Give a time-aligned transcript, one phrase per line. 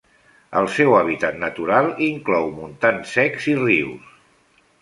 [0.61, 4.13] El seu hàbitat natural inclou montans secs i rius.